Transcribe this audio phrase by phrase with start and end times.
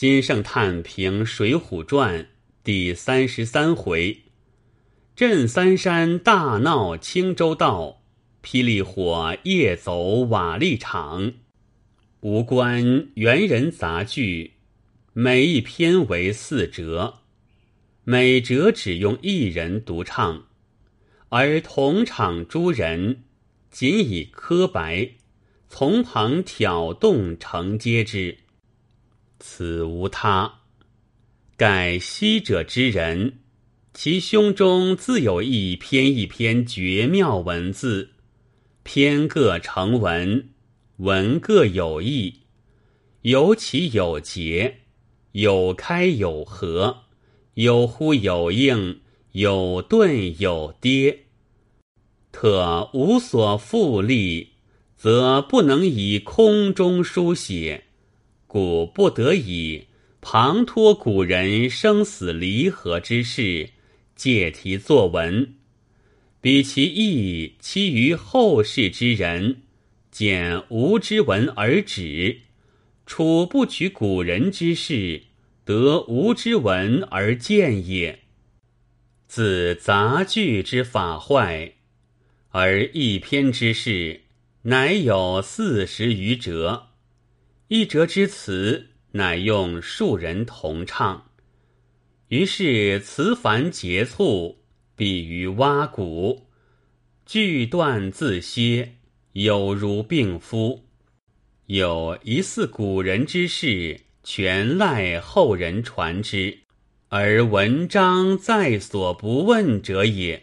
[0.00, 2.22] 金圣叹评《水浒传》
[2.64, 4.22] 第三十三回：
[5.14, 8.00] 镇三山大闹青州道，
[8.42, 11.34] 霹雳火夜走瓦砾场。
[12.20, 14.54] 无关元人杂剧，
[15.12, 17.18] 每一篇为四折，
[18.04, 20.46] 每折只用一人独唱，
[21.28, 23.24] 而同场诸人
[23.70, 25.10] 仅以磕白，
[25.68, 28.38] 从旁挑动承接之。
[29.40, 30.60] 此无他，
[31.56, 33.38] 盖昔者之人，
[33.94, 38.10] 其胸中自有一篇一篇绝妙文字，
[38.82, 40.50] 篇各成文，
[40.98, 42.40] 文各有意，
[43.22, 44.80] 有起有节，
[45.32, 47.04] 有开有合，
[47.54, 49.00] 有呼有应，
[49.32, 51.24] 有顿有跌。
[52.30, 54.50] 特无所复立，
[54.96, 57.86] 则不能以空中书写。
[58.52, 59.86] 故不得已
[60.20, 63.70] 旁托古人生死离合之事，
[64.16, 65.54] 借题作文，
[66.40, 69.62] 比其意，其于后世之人
[70.10, 72.40] 见无之文而止，
[73.06, 75.22] 处不取古人之事，
[75.64, 78.18] 得无之文而见也。
[79.28, 81.74] 自杂句之法坏，
[82.48, 84.22] 而一篇之事，
[84.62, 86.89] 乃有四十余折。
[87.72, 91.30] 一折之词，乃用数人同唱，
[92.26, 94.58] 于是词繁节促，
[94.96, 96.48] 比于蛙鼓，
[97.24, 98.96] 句断自歇，
[99.34, 100.84] 有如病夫。
[101.66, 106.58] 有疑似古人之事，全赖后人传之，
[107.08, 110.42] 而文章在所不问者也。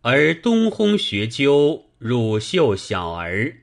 [0.00, 3.58] 而东烘学究，乳秀小儿。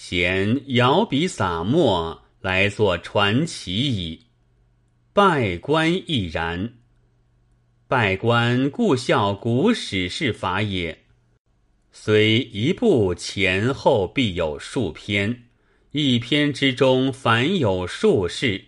[0.00, 4.26] 嫌摇笔洒墨来作传奇矣。
[5.12, 6.74] 拜官亦然。
[7.88, 10.96] 拜官故效古史事法也。
[11.90, 15.48] 虽一部前后必有数篇，
[15.90, 18.66] 一篇之中凡有数事，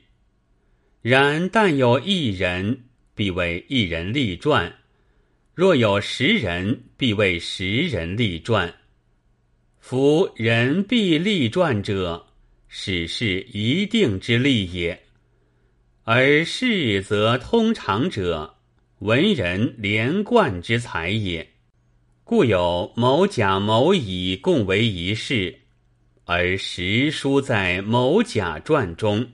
[1.01, 4.73] 然但有一人，必为一人立传；
[5.55, 8.80] 若有十人，必为十人立传。
[9.81, 12.27] 夫人必立传者，
[12.69, 14.97] 史是一定之利也；
[16.05, 18.55] 而事则通常者，
[19.01, 21.49] 文人连贯之才也。
[22.23, 25.61] 故有某甲、某乙共为一事，
[26.25, 29.33] 而实书在某甲传中，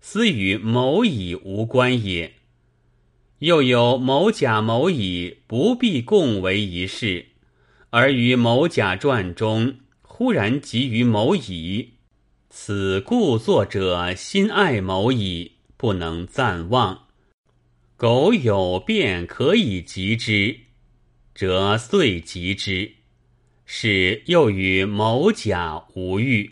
[0.00, 2.30] 斯与某乙无关也；
[3.40, 7.26] 又有某甲、某乙不必共为一事。
[7.96, 11.90] 而于某甲传中忽然及于某乙，
[12.50, 17.06] 此故作者心爱某乙，不能暂忘。
[17.96, 20.58] 苟有变可以及之，
[21.36, 22.94] 则遂及之。
[23.64, 26.50] 是又与某甲无欲，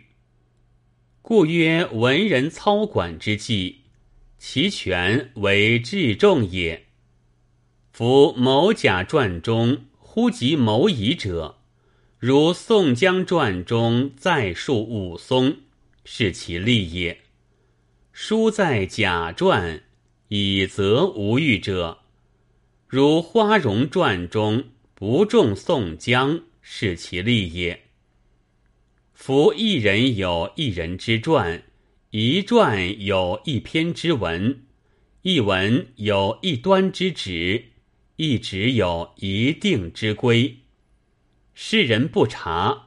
[1.22, 3.80] 故曰文人操管之计，
[4.38, 6.84] 其权为至重也。
[7.90, 9.86] 夫某甲传中。
[10.14, 11.56] 忽及某乙者，
[12.18, 15.56] 如宋江传中再述武松，
[16.04, 17.22] 是其利也。
[18.12, 19.82] 书在甲传，
[20.28, 22.00] 以则无欲者，
[22.86, 24.64] 如花荣传中
[24.94, 27.84] 不重宋江，是其利也。
[29.14, 31.62] 夫一人有一人之传，
[32.10, 34.60] 一传有一篇之文，
[35.22, 37.71] 一文有一端之旨。
[38.24, 40.58] 一直有一定之规，
[41.54, 42.86] 世人不察，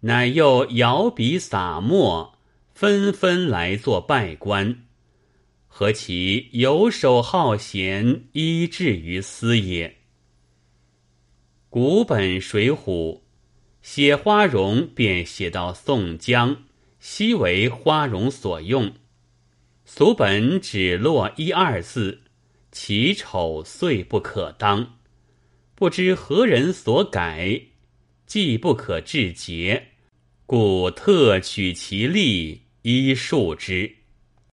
[0.00, 2.36] 乃又摇笔洒墨，
[2.74, 4.82] 纷纷来作拜官，
[5.68, 9.98] 何其游手好闲，依志于斯也？
[11.70, 12.80] 古本《水浒》
[13.82, 16.64] 写花荣，便写到宋江，
[16.98, 18.92] 悉为花荣所用。
[19.84, 22.21] 俗本只落一二字。
[22.72, 24.98] 其丑遂不可当，
[25.74, 27.60] 不知何人所改，
[28.26, 29.88] 既不可治节，
[30.46, 33.96] 故特取其例，依述之。